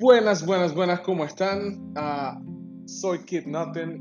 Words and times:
Buenas, 0.00 0.46
buenas, 0.46 0.74
buenas, 0.74 1.00
¿cómo 1.00 1.26
están? 1.26 1.92
Ah, 1.94 2.40
soy 2.86 3.18
Kid 3.26 3.44
Nothing. 3.44 4.00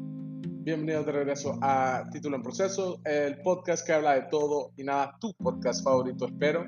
Bienvenidos 0.64 1.06
de 1.06 1.12
regreso 1.12 1.60
a 1.62 2.06
Título 2.14 2.38
en 2.38 2.42
Proceso, 2.42 3.02
el 3.04 3.42
podcast 3.42 3.86
que 3.86 3.92
habla 3.92 4.14
de 4.14 4.22
todo 4.32 4.72
y 4.78 4.86
nada, 4.86 5.18
tu 5.20 5.34
podcast 5.34 5.84
favorito, 5.84 6.28
espero. 6.28 6.68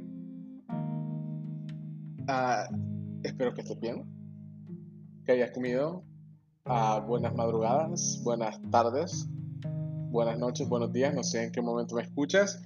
Ah, 2.27 2.67
espero 3.23 3.53
que 3.53 3.61
estés 3.61 3.79
bien, 3.79 4.03
que 5.25 5.31
hayas 5.31 5.51
comido. 5.51 6.03
Ah, 6.65 7.01
buenas 7.07 7.33
madrugadas, 7.33 8.19
buenas 8.25 8.59
tardes, 8.69 9.29
buenas 10.09 10.37
noches, 10.39 10.67
buenos 10.67 10.91
días, 10.91 11.15
no 11.15 11.23
sé 11.23 11.45
en 11.45 11.53
qué 11.53 11.61
momento 11.61 11.95
me 11.95 12.01
escuchas. 12.01 12.61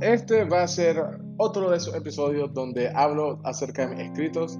Este 0.00 0.44
va 0.44 0.62
a 0.62 0.68
ser 0.68 0.96
otro 1.36 1.70
de 1.70 1.76
esos 1.76 1.94
episodios 1.94 2.52
donde 2.54 2.88
hablo 2.88 3.40
acerca 3.44 3.86
de 3.86 3.94
mis 3.94 4.04
escritos. 4.06 4.58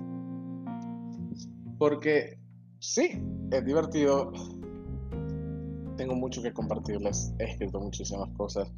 Porque 1.79 2.39
sí, 2.79 3.23
es 3.51 3.65
divertido. 3.65 4.33
Tengo 5.97 6.15
mucho 6.15 6.43
que 6.43 6.53
compartirles. 6.53 7.35
He 7.39 7.45
escrito 7.45 7.81
muchísimas 7.81 8.29
cosas. 8.37 8.71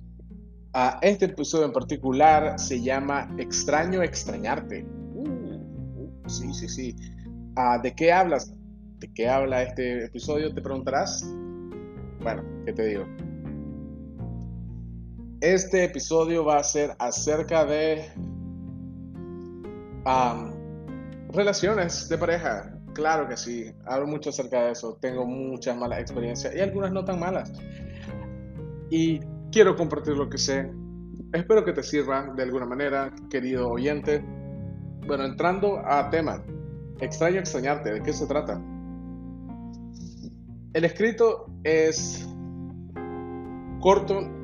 Uh, 0.75 0.99
este 1.03 1.27
episodio 1.27 1.67
en 1.67 1.73
particular 1.73 2.59
se 2.59 2.83
llama 2.83 3.33
Extraño 3.39 4.03
extrañarte. 4.03 4.85
Uh, 5.15 5.23
uh, 5.23 6.29
sí, 6.29 6.53
sí, 6.53 6.69
sí. 6.69 6.97
¿De 7.83 7.95
qué 7.95 8.13
hablas? 8.13 8.53
¿De 8.99 9.13
qué 9.13 9.29
habla 9.29 9.63
este 9.63 10.07
episodio? 10.07 10.53
Te 10.53 10.61
preguntarás. 10.61 11.25
Bueno, 12.21 12.43
¿qué 12.67 12.73
te 12.73 12.87
digo? 12.87 13.05
Este 15.45 15.85
episodio 15.85 16.43
va 16.43 16.57
a 16.57 16.65
ser 16.65 16.97
acerca 16.99 17.67
de 17.67 18.11
relaciones 21.29 22.09
de 22.09 22.17
pareja. 22.17 22.75
Claro 22.95 23.29
que 23.29 23.37
sí, 23.37 23.71
hablo 23.85 24.07
mucho 24.07 24.31
acerca 24.31 24.65
de 24.65 24.73
eso. 24.73 24.97
Tengo 25.03 25.27
muchas 25.27 25.77
malas 25.77 26.01
experiencias 26.01 26.55
y 26.55 26.61
algunas 26.61 26.93
no 26.93 27.05
tan 27.05 27.21
malas. 27.21 27.53
Y 28.89 29.21
quiero 29.53 29.77
compartir 29.77 30.17
lo 30.17 30.31
que 30.31 30.39
sé. 30.39 30.73
Espero 31.35 31.63
que 31.63 31.75
te 31.75 31.83
sirva 31.83 32.33
de 32.35 32.43
alguna 32.43 32.65
manera, 32.65 33.13
querido 33.29 33.69
oyente. 33.69 34.25
Bueno, 35.07 35.27
entrando 35.27 35.79
a 35.85 36.09
tema. 36.09 36.43
Extraño 37.01 37.41
extrañarte. 37.41 37.93
¿De 37.93 38.03
qué 38.03 38.15
se 38.15 38.27
trata? 38.27 38.59
El 40.73 40.87
escrito 40.87 41.51
es 41.65 42.27
corto 43.83 44.43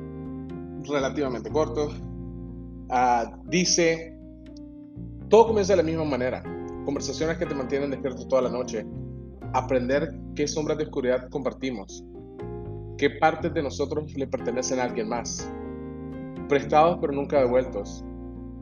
relativamente 0.83 1.49
corto. 1.49 1.89
Ah, 2.89 3.39
dice, 3.45 4.17
todo 5.29 5.47
comienza 5.47 5.73
de 5.73 5.77
la 5.77 5.83
misma 5.83 6.05
manera. 6.05 6.43
Conversaciones 6.85 7.37
que 7.37 7.45
te 7.45 7.55
mantienen 7.55 7.91
despierto 7.91 8.27
toda 8.27 8.43
la 8.43 8.49
noche. 8.49 8.85
Aprender 9.53 10.13
qué 10.35 10.47
sombras 10.47 10.77
de 10.77 10.85
oscuridad 10.85 11.29
compartimos. 11.29 12.03
Qué 12.97 13.09
partes 13.11 13.53
de 13.53 13.63
nosotros 13.63 14.13
le 14.15 14.27
pertenecen 14.27 14.79
a 14.79 14.83
alguien 14.83 15.09
más. 15.09 15.49
Prestados 16.49 16.97
pero 16.99 17.13
nunca 17.13 17.39
devueltos. 17.39 18.03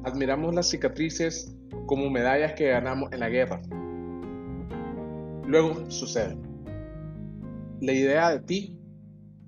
Admiramos 0.04 0.54
las 0.54 0.70
cicatrices 0.70 1.56
como 1.86 2.10
medallas 2.10 2.54
que 2.54 2.68
ganamos 2.70 3.12
en 3.12 3.20
la 3.22 3.30
guerra. 3.30 3.62
Luego 5.46 5.90
sucede. 5.90 6.38
La 7.82 7.94
idea 7.94 8.30
de 8.30 8.40
ti 8.42 8.80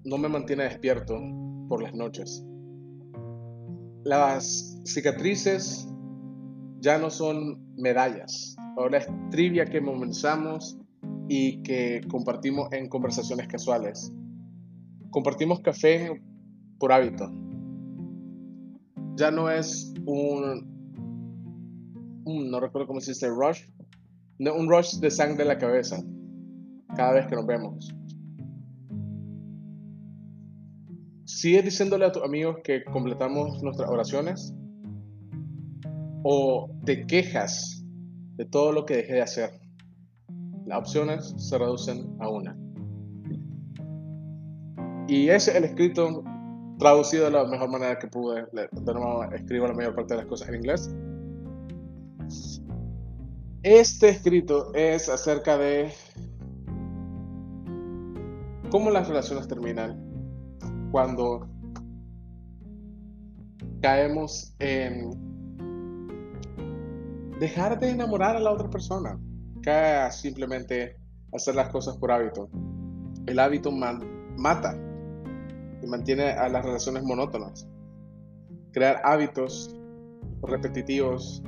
no 0.03 0.17
me 0.17 0.27
mantiene 0.27 0.64
despierto 0.64 1.19
por 1.67 1.83
las 1.83 1.94
noches 1.94 2.45
las 4.04 4.80
cicatrices 4.86 5.88
ya 6.80 6.98
no 6.98 7.10
son 7.10 7.76
medallas, 7.76 8.56
ahora 8.76 8.98
es 8.98 9.08
trivia 9.30 9.66
que 9.66 9.84
comenzamos 9.84 10.80
y 11.28 11.62
que 11.62 12.02
compartimos 12.10 12.72
en 12.73 12.90
conversaciones 12.90 13.48
casuales. 13.48 14.11
Compartimos 15.11 15.60
café 15.60 16.22
por 16.80 16.92
hábito. 16.92 17.32
Ya 19.16 19.30
no 19.30 19.50
es 19.50 19.94
un, 20.06 20.66
no 22.26 22.60
recuerdo 22.60 22.88
cómo 22.88 23.02
se 23.02 23.11
dice, 23.11 23.30
rush, 23.30 23.61
un 24.40 24.70
rush 24.70 24.95
de 24.95 25.11
sangre 25.11 25.44
en 25.44 25.50
la 25.50 25.58
cabeza 25.58 26.04
cada 26.95 27.14
vez 27.14 27.28
que 27.28 27.36
nos 27.36 27.45
vemos. 27.45 27.94
¿Sigues 31.42 31.66
diciéndole 31.66 32.06
a 32.06 32.12
tus 32.12 32.22
amigos 32.22 32.58
que 32.64 32.84
completamos 32.84 33.64
nuestras 33.64 33.90
oraciones? 33.90 34.54
¿O 36.22 36.70
te 36.86 37.08
quejas 37.08 37.84
de 38.36 38.46
todo 38.46 38.72
lo 38.72 38.86
que 38.86 38.98
dejé 38.98 39.14
de 39.14 39.22
hacer? 39.24 39.50
Las 40.68 40.78
opciones 40.78 41.34
se 41.38 41.58
reducen 41.58 42.16
a 42.20 42.30
una. 42.30 42.56
Y 45.08 45.30
ese 45.30 45.50
es 45.50 45.58
el 45.58 45.64
escrito 45.64 46.24
traducido 46.78 47.26
de 47.26 47.32
la 47.32 47.46
mejor 47.46 47.72
manera 47.72 47.98
que 47.98 48.06
pude. 48.06 48.46
De 48.52 48.94
nuevo, 48.94 49.23
escribo 49.34 49.66
la 49.66 49.73
mayor 49.73 49.96
parte 49.96 50.14
de 50.14 50.18
las 50.20 50.28
cosas 50.28 50.50
en 50.50 50.56
inglés. 50.58 50.96
Este 53.64 54.10
escrito 54.10 54.72
es 54.76 55.10
acerca 55.10 55.58
de 55.58 55.92
cómo 58.70 58.92
las 58.92 59.08
relaciones 59.08 59.48
terminan 59.48 60.11
cuando 60.92 61.48
caemos 63.82 64.54
en 64.60 65.10
dejar 67.40 67.80
de 67.80 67.90
enamorar 67.90 68.36
a 68.36 68.40
la 68.40 68.52
otra 68.52 68.70
persona, 68.70 69.18
cae 69.64 70.12
simplemente 70.12 70.98
hacer 71.34 71.56
las 71.56 71.70
cosas 71.70 71.98
por 71.98 72.12
hábito. 72.12 72.50
El 73.26 73.40
hábito 73.40 73.72
mata 73.72 74.76
y 75.82 75.88
mantiene 75.88 76.32
a 76.32 76.50
las 76.50 76.64
relaciones 76.64 77.04
monótonas. 77.04 77.68
Crear 78.72 79.02
hábitos 79.04 79.76
repetitivos, 80.44 81.42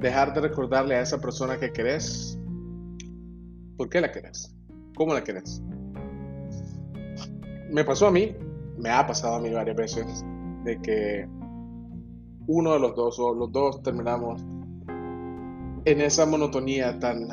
dejar 0.00 0.32
de 0.34 0.40
recordarle 0.40 0.94
a 0.96 1.00
esa 1.02 1.18
persona 1.18 1.58
que 1.58 1.72
querés, 1.72 2.38
por 3.76 3.88
qué 3.88 4.00
la 4.00 4.10
querés, 4.10 4.54
cómo 4.94 5.12
la 5.12 5.22
querés 5.22 5.62
me 7.70 7.84
pasó 7.84 8.08
a 8.08 8.10
mí, 8.10 8.34
me 8.78 8.90
ha 8.90 9.06
pasado 9.06 9.36
a 9.36 9.40
mí 9.40 9.50
varias 9.50 9.76
veces, 9.76 10.24
de 10.64 10.80
que 10.80 11.28
uno 12.46 12.72
de 12.74 12.80
los 12.80 12.94
dos 12.94 13.18
o 13.18 13.34
los 13.34 13.50
dos 13.52 13.82
terminamos 13.82 14.42
en 15.84 16.00
esa 16.00 16.26
monotonía 16.26 16.98
tan 16.98 17.28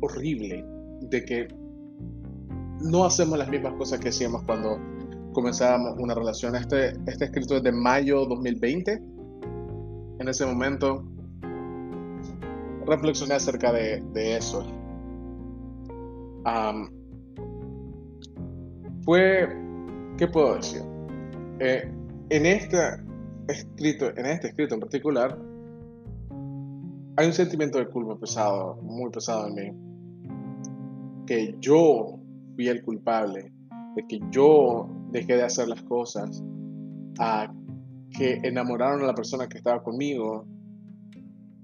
horrible 0.00 0.64
de 1.02 1.24
que 1.24 1.48
no 2.80 3.04
hacemos 3.04 3.38
las 3.38 3.48
mismas 3.48 3.74
cosas 3.74 4.00
que 4.00 4.08
hacíamos 4.08 4.42
cuando 4.44 4.78
comenzábamos 5.32 5.94
una 5.98 6.14
relación. 6.14 6.54
Este, 6.54 6.90
este 7.06 7.26
escrito 7.26 7.56
es 7.56 7.62
de 7.62 7.72
mayo 7.72 8.24
2020. 8.26 8.92
En 10.20 10.28
ese 10.28 10.46
momento 10.46 11.04
reflexioné 12.86 13.34
acerca 13.34 13.72
de, 13.72 14.36
eso 14.36 14.64
fue, 19.04 19.48
¿qué 20.16 20.26
puedo 20.26 20.56
decir? 20.56 20.82
Eh, 21.60 21.90
en, 22.30 22.46
este 22.46 22.76
escrito, 23.48 24.10
en 24.16 24.26
este 24.26 24.48
escrito 24.48 24.74
en 24.74 24.80
particular, 24.80 25.38
hay 27.16 27.26
un 27.26 27.32
sentimiento 27.32 27.78
de 27.78 27.86
culpa 27.88 28.18
pesado, 28.18 28.76
muy 28.82 29.10
pesado 29.10 29.48
en 29.48 29.54
mí, 29.54 31.24
que 31.26 31.54
yo 31.60 32.18
fui 32.54 32.68
el 32.68 32.82
culpable, 32.82 33.52
de 33.94 34.06
que 34.08 34.20
yo 34.30 34.88
dejé 35.10 35.36
de 35.36 35.44
hacer 35.44 35.68
las 35.68 35.82
cosas, 35.82 36.42
a 37.18 37.52
que 38.10 38.40
enamoraron 38.42 39.02
a 39.02 39.06
la 39.06 39.14
persona 39.14 39.48
que 39.48 39.58
estaba 39.58 39.82
conmigo 39.82 40.46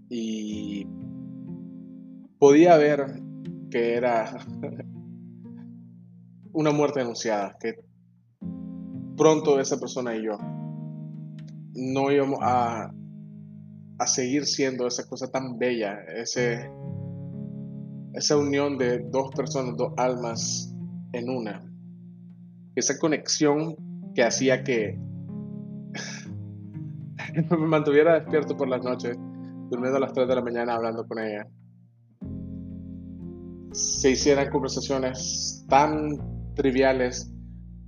y 0.09 0.87
podía 2.39 2.77
ver 2.77 3.21
que 3.71 3.95
era 3.95 4.37
una 6.53 6.71
muerte 6.71 7.01
anunciada, 7.01 7.57
que 7.61 7.85
pronto 9.17 9.61
esa 9.61 9.79
persona 9.79 10.17
y 10.17 10.25
yo 10.25 10.39
no 11.75 12.11
íbamos 12.11 12.39
a, 12.43 12.93
a 13.99 14.07
seguir 14.07 14.47
siendo 14.47 14.87
esa 14.87 15.07
cosa 15.07 15.31
tan 15.31 15.59
bella, 15.59 16.01
ese, 16.17 16.71
esa 18.15 18.37
unión 18.37 18.79
de 18.79 18.99
dos 19.11 19.31
personas, 19.35 19.77
dos 19.77 19.93
almas 19.97 20.75
en 21.13 21.29
una. 21.29 21.65
Esa 22.75 22.99
conexión 22.99 23.77
que 24.15 24.23
hacía 24.23 24.65
que 24.65 24.99
me 27.51 27.57
mantuviera 27.59 28.21
despierto 28.21 28.57
por 28.57 28.69
las 28.69 28.83
noches, 28.83 29.17
durmiendo 29.71 29.99
a 29.99 30.01
las 30.01 30.13
3 30.13 30.29
de 30.29 30.35
la 30.35 30.43
mañana 30.43 30.75
hablando 30.75 31.07
con 31.07 31.19
ella. 31.19 31.47
Se 33.73 34.11
hicieran 34.11 34.51
conversaciones 34.51 35.65
tan 35.69 36.40
triviales, 36.61 37.33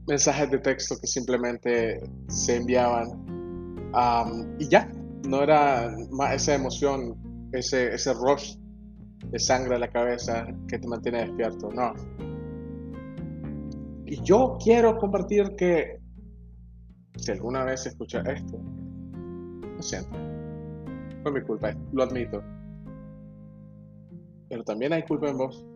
mensajes 0.09 0.51
de 0.51 0.59
texto 0.59 0.97
que 0.99 1.07
simplemente 1.07 2.01
se 2.29 2.57
enviaban 2.57 3.33
y 4.59 4.69
ya, 4.69 4.91
no 5.29 5.43
era 5.43 5.95
más 6.11 6.35
esa 6.35 6.55
emoción, 6.55 7.15
ese, 7.53 7.95
ese 7.95 8.15
rush 8.15 8.57
de 9.31 9.39
sangre 9.39 9.77
a 9.77 9.79
la 9.79 9.89
cabeza 9.89 10.47
que 10.69 10.79
te 10.79 10.89
mantiene 10.89 11.27
despierto, 11.27 11.71
no. 11.71 11.93
Y 14.07 14.23
yo 14.23 14.57
quiero 14.63 14.97
compartir 14.97 15.55
que 15.57 16.01
si 17.17 17.33
alguna 17.33 17.65
vez 17.65 17.85
escucha 17.85 18.21
esto, 18.21 18.59
lo 19.77 19.83
siento, 19.83 20.17
fue 21.23 21.33
mi 21.33 21.43
culpa, 21.43 21.75
lo 21.93 22.05
admito. 22.05 22.43
Pero 24.49 24.65
también 24.65 24.95
hay 24.95 25.03
culpa 25.03 25.29
en 25.29 25.37
vos. 25.37 25.67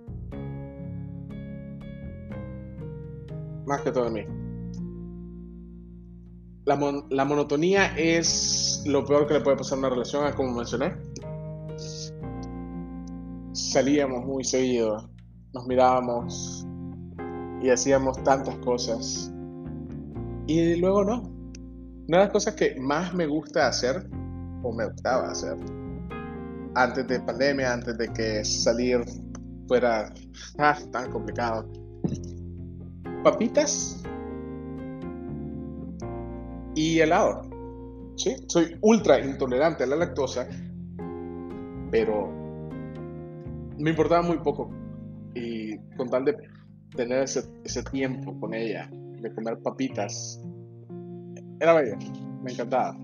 Más 3.67 3.83
que 3.83 3.93
todo 3.93 4.07
en 4.07 4.13
mí. 4.13 4.25
La, 6.65 6.79
la, 7.11 7.25
monotonía 7.25 7.97
es 7.97 8.83
lo 8.87 9.05
peor 9.05 9.27
que 9.27 9.35
le 9.35 9.41
puede 9.41 9.57
pasar 9.57 9.77
a 9.77 9.79
una 9.81 9.91
relación, 9.91 10.33
como 10.33 10.53
mencioné. 10.55 10.97
Salíamos 13.53 14.25
muy 14.25 14.45
seguido, 14.45 15.09
nos 15.53 15.67
mirábamos 15.67 16.67
y 17.63 17.71
hacíamos 17.71 18.23
tantas 18.25 18.57
cosas. 18.59 19.33
Y 20.47 20.77
luego 20.77 21.05
no. 21.05 21.23
Una 22.09 22.19
de 22.19 22.25
las 22.25 22.31
cosas 22.31 22.55
que 22.55 22.77
más 22.81 23.15
me 23.15 23.27
gusta 23.27 23.67
hacer, 23.67 24.09
o 24.63 24.73
me 24.73 24.87
gustaba 24.87 25.31
hacer, 25.31 25.57
antes 26.75 27.07
de 27.09 27.21
pandemia, 27.21 27.73
antes 27.73 27.99
de 27.99 28.13
que 28.13 28.45
salir 28.45 29.01
fuera 29.67 30.13
ah, 30.59 30.79
tan 30.93 31.11
complicado. 31.11 31.69
Papitas 33.23 34.03
y 36.75 37.01
helado. 37.01 37.43
¿Sí? 38.17 38.37
Soy 38.47 38.79
ultra 38.81 39.21
intolerante 39.21 39.85
a 39.85 39.87
la 39.87 39.97
lactosa, 39.97 40.49
pero 41.91 42.31
me 43.79 43.91
importaba 43.91 44.23
muy 44.23 44.39
poco. 44.39 44.71
Y 45.35 45.77
con 45.97 46.09
tal 46.09 46.25
de 46.25 46.37
tener 46.95 47.25
ese, 47.25 47.45
ese 47.65 47.83
tiempo 47.83 48.39
con 48.41 48.55
ella, 48.55 48.89
de 48.91 49.35
comer 49.35 49.59
papitas, 49.63 50.41
era 51.61 51.75
bello, 51.75 51.97
me 52.43 52.53
encantaba. 52.53 52.97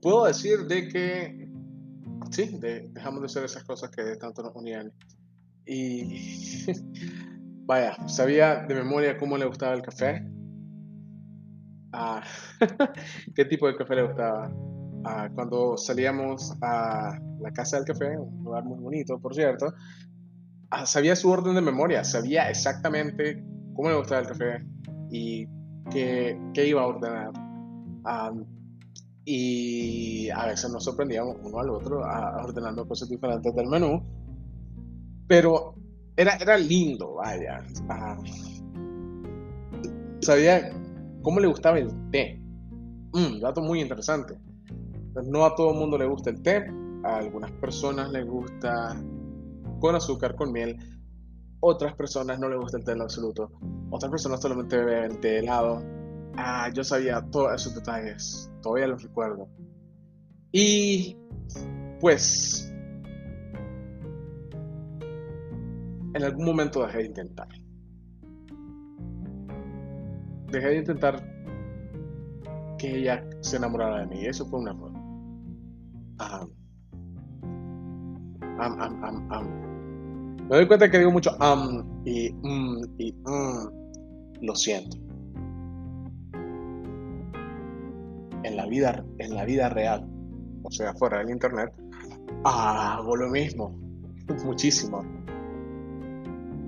Puedo 0.00 0.24
decir 0.24 0.66
de 0.66 0.88
que 0.88 1.50
sí, 2.30 2.58
dejamos 2.92 3.20
de 3.20 3.26
hacer 3.26 3.44
esas 3.44 3.64
cosas 3.64 3.90
que 3.90 4.16
tanto 4.16 4.42
nos 4.42 4.54
unían. 4.54 4.92
Y 5.66 6.66
vaya, 7.66 7.96
sabía 8.08 8.64
de 8.66 8.74
memoria 8.74 9.18
cómo 9.18 9.36
le 9.36 9.46
gustaba 9.46 9.74
el 9.74 9.82
café. 9.82 10.24
Ah, 11.92 12.22
qué 13.34 13.44
tipo 13.44 13.66
de 13.66 13.76
café 13.76 13.96
le 13.96 14.06
gustaba. 14.06 14.52
Ah, 15.04 15.28
cuando 15.34 15.76
salíamos 15.76 16.52
a 16.62 17.18
la 17.40 17.52
casa 17.52 17.76
del 17.76 17.86
café, 17.86 18.18
un 18.18 18.44
lugar 18.44 18.64
muy 18.64 18.78
bonito, 18.78 19.18
por 19.20 19.34
cierto, 19.34 19.72
ah, 20.70 20.86
sabía 20.86 21.14
su 21.14 21.30
orden 21.30 21.54
de 21.54 21.60
memoria, 21.60 22.02
sabía 22.04 22.50
exactamente 22.50 23.44
cómo 23.74 23.90
le 23.90 23.96
gustaba 23.96 24.22
el 24.22 24.26
café 24.26 24.66
y 25.10 25.46
qué, 25.90 26.40
qué 26.54 26.66
iba 26.66 26.82
a 26.82 26.86
ordenar 26.86 27.32
y 29.28 30.30
a 30.30 30.46
veces 30.46 30.70
nos 30.70 30.84
sorprendíamos 30.84 31.36
uno 31.42 31.58
al 31.58 31.68
otro 31.68 31.98
ordenando 31.98 32.86
cosas 32.86 33.08
diferentes 33.08 33.52
del 33.56 33.66
menú. 33.66 34.00
Pero 35.26 35.74
era, 36.16 36.36
era 36.36 36.56
lindo, 36.56 37.14
vaya. 37.14 37.58
sabía 40.20 40.70
cómo 41.22 41.40
le 41.40 41.48
gustaba 41.48 41.80
el 41.80 41.90
té. 42.12 42.40
Mm, 43.12 43.40
dato 43.40 43.62
muy 43.62 43.80
interesante. 43.80 44.38
No 45.24 45.44
a 45.44 45.56
todo 45.56 45.72
el 45.72 45.78
mundo 45.78 45.98
le 45.98 46.06
gusta 46.06 46.30
el 46.30 46.40
té. 46.42 46.64
A 47.02 47.16
algunas 47.16 47.50
personas 47.52 48.10
les 48.12 48.24
gusta 48.24 48.96
con 49.80 49.96
azúcar, 49.96 50.36
con 50.36 50.52
miel. 50.52 50.78
Otras 51.58 51.96
personas 51.96 52.38
no 52.38 52.48
les 52.48 52.60
gusta 52.60 52.78
el 52.78 52.84
té 52.84 52.92
en 52.92 53.00
absoluto. 53.00 53.50
Otras 53.90 54.08
personas 54.08 54.40
solamente 54.40 54.76
beben 54.76 55.20
té 55.20 55.40
helado 55.40 55.95
Ah, 56.36 56.70
yo 56.72 56.84
sabía 56.84 57.22
todos 57.30 57.54
esos 57.54 57.74
detalles, 57.74 58.50
todavía 58.62 58.88
los 58.88 59.02
recuerdo. 59.02 59.48
Y 60.52 61.16
pues 62.00 62.72
en 66.14 66.22
algún 66.22 66.46
momento 66.46 66.86
dejé 66.86 66.98
de 66.98 67.06
intentar. 67.06 67.48
Dejé 70.50 70.68
de 70.68 70.76
intentar 70.78 71.36
que 72.78 72.98
ella 72.98 73.24
se 73.40 73.56
enamorara 73.56 74.00
de 74.00 74.06
mí. 74.06 74.26
Eso 74.26 74.46
fue 74.46 74.60
un 74.60 74.68
error. 74.68 74.92
Me 80.48 80.56
doy 80.56 80.66
cuenta 80.66 80.90
que 80.90 80.98
digo 80.98 81.10
mucho 81.10 81.30
am 81.40 82.02
y 82.04 82.32
mm, 82.32 82.82
y 82.98 83.12
mm. 83.12 84.42
lo 84.42 84.54
siento. 84.54 85.05
En 88.46 88.56
la 88.56 88.66
vida, 88.66 89.04
en 89.18 89.34
la 89.34 89.44
vida 89.44 89.68
real, 89.68 90.06
o 90.62 90.70
sea, 90.70 90.94
fuera 90.94 91.18
del 91.18 91.30
internet, 91.30 91.72
hago 92.44 93.16
lo 93.16 93.28
mismo, 93.28 93.70
muchísimo. 94.44 95.02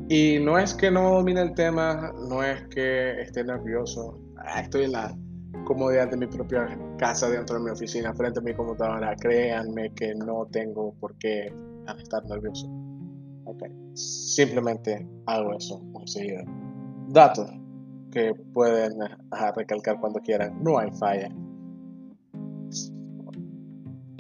Y 0.09 0.39
no 0.41 0.59
es 0.59 0.75
que 0.75 0.91
no 0.91 1.15
domine 1.15 1.43
el 1.43 1.55
tema, 1.55 2.13
no 2.29 2.43
es 2.43 2.67
que 2.69 3.21
esté 3.21 3.45
nervioso, 3.45 4.19
ah, 4.39 4.61
estoy 4.61 4.85
en 4.85 4.93
la 4.93 5.15
comodidad 5.65 6.11
de 6.11 6.17
mi 6.17 6.27
propia 6.27 6.67
casa, 6.99 7.29
dentro 7.29 7.59
de 7.59 7.65
mi 7.65 7.71
oficina, 7.71 8.15
frente 8.15 8.41
a 8.41 8.43
mi 8.43 8.55
computadora, 8.55 9.15
créanme 9.17 9.93
que 9.95 10.15
no 10.15 10.47
tengo 10.51 10.95
por 10.95 11.17
qué 11.19 11.53
estar 11.99 12.25
nervioso. 12.25 12.67
Okay. 13.45 13.71
Simplemente 13.95 15.07
hago 15.27 15.55
eso 15.57 15.79
muy 15.81 16.07
seguido. 16.07 16.43
Datos 17.09 17.51
que 18.11 18.35
pueden 18.53 18.93
recalcar 19.57 19.99
cuando 20.01 20.21
quieran, 20.21 20.63
no 20.63 20.79
hay 20.79 20.91
falla. 20.93 21.31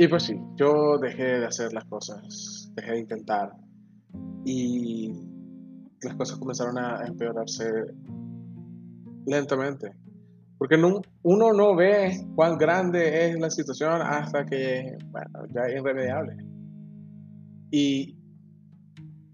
Y 0.01 0.07
pues 0.07 0.23
sí, 0.23 0.41
yo 0.55 0.97
dejé 0.99 1.41
de 1.41 1.47
hacer 1.47 1.73
las 1.73 1.85
cosas, 1.87 2.71
dejé 2.77 2.93
de 2.93 3.01
intentar 3.01 3.53
y 4.45 5.13
las 6.03 6.15
cosas 6.15 6.39
comenzaron 6.39 6.79
a 6.79 7.05
empeorarse 7.05 7.69
lentamente. 9.27 9.93
Porque 10.57 10.77
uno 11.23 11.53
no 11.53 11.75
ve 11.75 12.25
cuán 12.37 12.59
grande 12.59 13.27
es 13.27 13.41
la 13.41 13.51
situación 13.51 14.01
hasta 14.01 14.47
que, 14.47 14.97
bueno, 15.07 15.47
ya 15.53 15.63
es 15.63 15.81
irremediable. 15.81 16.37
Y 17.73 18.17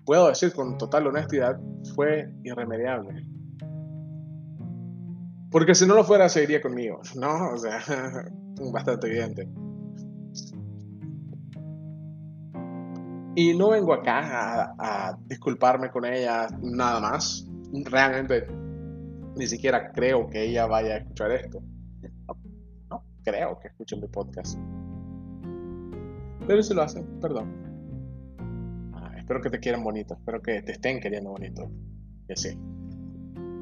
puedo 0.07 0.29
decir 0.29 0.55
con 0.55 0.79
total 0.79 1.07
honestidad, 1.09 1.61
fue 1.95 2.33
irremediable. 2.43 3.23
Porque 5.51 5.75
si 5.75 5.87
no 5.87 5.95
lo 5.95 6.05
fuera, 6.05 6.31
seguiría 6.31 6.63
conmigo, 6.63 7.03
¿no? 7.17 7.51
O 7.51 7.59
sea, 7.59 7.83
bastante 8.73 9.09
evidente. 9.09 9.47
Y 13.37 13.55
no 13.55 13.71
vengo 13.71 13.93
acá 13.93 14.75
a, 14.79 15.19
disculparme 15.27 15.91
con 15.91 16.05
ella 16.05 16.47
nada 16.63 17.01
más. 17.01 17.49
Realmente 17.73 18.47
ni 19.37 19.47
siquiera 19.47 19.91
creo 19.91 20.29
que 20.29 20.45
ella 20.45 20.67
vaya 20.67 20.95
a 20.95 20.97
escuchar 20.99 21.33
esto. 21.33 21.61
No, 22.91 23.05
creo 23.25 23.59
que 23.59 23.69
escuche 23.69 23.97
mi 23.97 24.07
podcast. 24.07 24.59
Pero 26.47 26.63
si 26.63 26.75
lo 26.75 26.83
hacen, 26.83 27.21
perdón. 27.21 28.93
Ah, 28.95 29.13
espero 29.17 29.41
que 29.41 29.51
te 29.51 29.59
quieran 29.59 29.83
bonito, 29.83 30.15
espero 30.15 30.41
que 30.41 30.63
te 30.63 30.73
estén 30.73 31.01
queriendo 31.01 31.31
bonito. 31.31 31.69
Que 32.29 32.37
sí. 32.37 32.57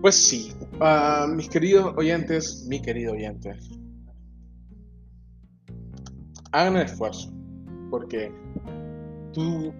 Pues 0.03 0.17
sí, 0.17 0.53
ah, 0.81 1.27
mis 1.33 1.49
queridos 1.49 1.95
oyentes, 1.97 2.67
mi 2.69 2.83
querido 2.83 3.13
oyente, 3.13 3.57
hagan 6.51 6.77
el 6.77 6.83
esfuerzo, 6.83 7.33
porque 7.89 8.33
tu 9.33 9.73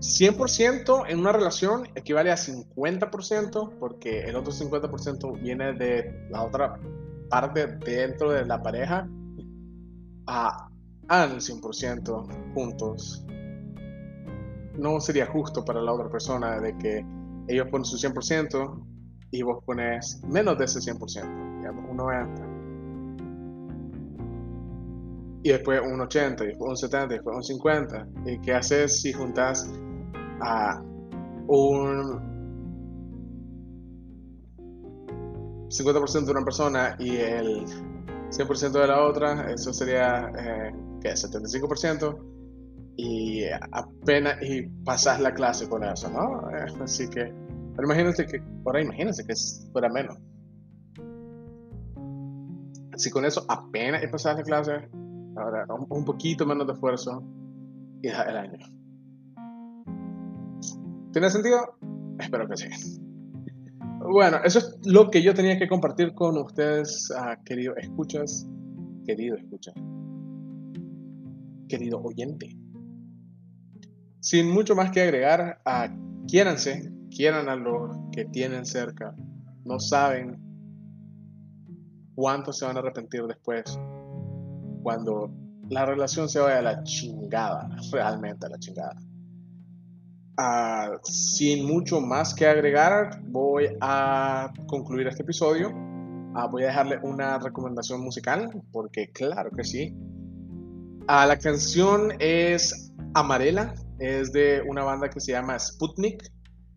100% 0.00 1.04
en 1.08 1.18
una 1.18 1.32
relación 1.32 1.88
equivale 1.94 2.30
a 2.30 2.36
50% 2.36 3.78
porque 3.78 4.24
el 4.24 4.36
otro 4.36 4.52
50% 4.52 5.40
viene 5.40 5.72
de 5.74 6.28
la 6.30 6.42
otra 6.42 6.78
parte 7.30 7.66
dentro 7.84 8.30
de 8.32 8.44
la 8.44 8.62
pareja 8.62 9.08
a 10.26 10.68
al 11.08 11.36
100% 11.36 12.52
juntos. 12.54 13.24
No 14.76 15.00
sería 15.00 15.26
justo 15.26 15.64
para 15.64 15.80
la 15.80 15.92
otra 15.92 16.10
persona 16.10 16.60
de 16.60 16.76
que 16.78 17.06
ellos 17.48 17.68
ponen 17.70 17.84
su 17.84 17.96
100% 17.96 18.84
y 19.30 19.42
vos 19.42 19.62
pones 19.64 20.20
menos 20.24 20.58
de 20.58 20.64
ese 20.64 20.80
100%, 20.80 21.58
digamos, 21.58 21.90
un 21.90 21.96
90%. 21.96 22.55
Y 25.46 25.50
después 25.50 25.80
un 25.80 26.00
80, 26.00 26.42
y 26.42 26.46
después 26.48 26.70
un 26.70 26.76
70, 26.76 27.14
y 27.14 27.18
después 27.18 27.36
un 27.36 27.44
50. 27.44 28.08
¿Y 28.26 28.40
qué 28.40 28.52
haces 28.52 29.00
si 29.00 29.12
juntas 29.12 29.70
a 30.40 30.82
un 31.46 32.20
50% 35.68 36.24
de 36.24 36.30
una 36.32 36.42
persona 36.42 36.96
y 36.98 37.14
el 37.14 37.64
100% 38.30 38.72
de 38.72 38.86
la 38.88 39.04
otra? 39.04 39.52
Eso 39.52 39.72
sería, 39.72 40.32
eh, 40.36 40.74
¿qué? 41.00 41.10
75%. 41.10 42.18
Y 42.96 43.44
apenas 43.70 44.42
y 44.42 44.62
pasas 44.84 45.20
la 45.20 45.32
clase 45.32 45.68
con 45.68 45.84
eso, 45.84 46.10
¿no? 46.10 46.40
Así 46.82 47.08
que, 47.08 47.32
pero 47.76 47.86
imagínense 47.86 48.26
que, 48.26 48.42
ahora 48.64 48.82
imagínense 48.82 49.24
que 49.24 49.34
fuera 49.70 49.88
menos. 49.90 50.18
Si 52.96 53.10
con 53.10 53.24
eso 53.24 53.44
apenas 53.48 54.02
pasas 54.10 54.38
la 54.38 54.42
clase, 54.42 54.88
Ahora, 55.36 55.66
un, 55.68 56.04
poquito 56.04 56.46
menos 56.46 56.66
de 56.66 56.72
esfuerzo 56.72 57.22
y 58.00 58.08
deja 58.08 58.22
el 58.22 58.36
año. 58.36 58.58
¿Tiene 61.12 61.30
sentido? 61.30 61.76
Espero 62.18 62.48
que 62.48 62.56
sí. 62.56 63.00
Bueno, 64.00 64.38
eso 64.44 64.60
es 64.60 64.78
lo 64.84 65.10
que 65.10 65.22
yo 65.22 65.34
tenía 65.34 65.58
que 65.58 65.68
compartir 65.68 66.14
con 66.14 66.38
ustedes, 66.38 67.10
uh, 67.10 67.42
querido 67.44 67.76
escuchas, 67.76 68.48
querido 69.04 69.36
escucha, 69.36 69.72
querido 71.68 72.00
oyente. 72.00 72.56
Sin 74.20 74.50
mucho 74.50 74.74
más 74.74 74.90
que 74.90 75.02
agregar, 75.02 75.60
uh, 75.66 76.26
quiéranse, 76.26 76.92
quieran 77.10 77.48
a 77.48 77.56
los 77.56 77.96
que 78.12 78.24
tienen 78.26 78.64
cerca. 78.64 79.14
No 79.64 79.80
saben 79.80 80.38
cuánto 82.14 82.52
se 82.52 82.64
van 82.64 82.76
a 82.76 82.80
arrepentir 82.80 83.24
después 83.26 83.78
cuando 84.86 85.32
la 85.68 85.84
relación 85.84 86.28
se 86.28 86.38
vaya 86.38 86.60
a 86.60 86.62
la 86.62 86.84
chingada, 86.84 87.68
realmente 87.90 88.46
a 88.46 88.50
la 88.50 88.56
chingada. 88.56 88.94
Ah, 90.38 90.92
sin 91.02 91.66
mucho 91.66 92.00
más 92.00 92.32
que 92.32 92.46
agregar, 92.46 93.20
voy 93.24 93.76
a 93.80 94.52
concluir 94.68 95.08
este 95.08 95.24
episodio. 95.24 95.72
Ah, 96.36 96.46
voy 96.46 96.62
a 96.62 96.66
dejarle 96.66 97.00
una 97.02 97.36
recomendación 97.40 98.00
musical, 98.00 98.62
porque 98.70 99.10
claro 99.10 99.50
que 99.50 99.64
sí. 99.64 99.92
Ah, 101.08 101.26
la 101.26 101.36
canción 101.36 102.12
es 102.20 102.92
Amarela, 103.14 103.74
es 103.98 104.30
de 104.30 104.62
una 104.68 104.84
banda 104.84 105.10
que 105.10 105.18
se 105.18 105.32
llama 105.32 105.58
Sputnik, 105.58 106.30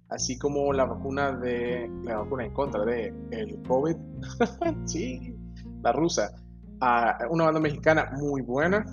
así 0.10 0.36
como 0.40 0.74
la 0.74 0.86
vacuna 0.86 1.32
de 1.34 1.88
la 2.06 2.18
vacuna 2.18 2.46
en 2.46 2.54
contra 2.56 2.84
de 2.86 3.14
el 3.30 3.62
COVID, 3.68 3.98
sí, 4.86 5.36
la 5.84 5.92
rusa 5.92 6.32
a 6.82 7.18
una 7.30 7.46
banda 7.46 7.60
mexicana 7.60 8.12
muy 8.18 8.42
buena. 8.42 8.86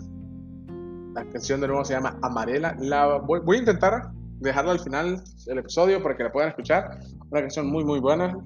La 1.14 1.24
canción 1.30 1.60
de 1.60 1.68
nuevo 1.68 1.84
se 1.84 1.94
llama 1.94 2.18
Amarela. 2.22 2.76
La, 2.78 3.18
voy, 3.18 3.56
a 3.56 3.58
intentar 3.58 4.10
dejarla 4.40 4.72
al 4.72 4.80
final 4.80 5.22
del 5.46 5.58
episodio 5.58 6.02
para 6.02 6.16
que 6.16 6.24
la 6.24 6.32
puedan 6.32 6.50
escuchar. 6.50 7.00
Una 7.30 7.40
canción 7.40 7.70
muy, 7.70 7.84
muy 7.84 8.00
buena. 8.00 8.38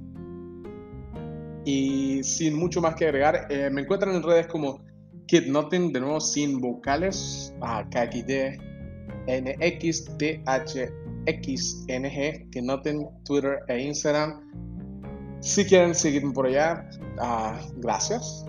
Y 1.64 2.22
sin 2.22 2.56
mucho 2.56 2.80
más 2.80 2.94
que 2.94 3.06
agregar, 3.06 3.46
eh, 3.50 3.68
me 3.70 3.82
encuentran 3.82 4.14
en 4.14 4.22
redes 4.22 4.46
como 4.46 4.80
Kid 5.26 5.46
Nothing, 5.46 5.92
de 5.92 6.00
nuevo 6.00 6.20
sin 6.20 6.60
vocales, 6.60 7.54
a 7.60 7.84
KXD, 7.90 8.58
NX, 9.28 10.16
TH, 10.18 10.90
XNG, 11.26 12.50
Kid 12.50 12.62
Nothing, 12.62 13.06
Twitter 13.24 13.58
e 13.68 13.78
Instagram. 13.80 14.40
Si 15.40 15.64
quieren 15.64 15.94
seguirme 15.94 16.32
por 16.32 16.46
allá, 16.46 16.88
uh, 17.18 17.80
gracias. 17.80 18.44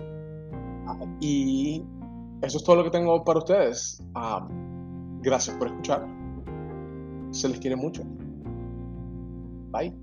Y 1.20 1.84
eso 2.42 2.58
es 2.58 2.64
todo 2.64 2.76
lo 2.76 2.84
que 2.84 2.90
tengo 2.90 3.24
para 3.24 3.38
ustedes. 3.38 4.02
gracias 5.20 5.56
por 5.56 5.68
escuchar. 5.68 6.06
Se 7.30 7.48
les 7.48 7.58
quiere 7.58 7.76
mucho. 7.76 8.02
Bye. 9.70 10.01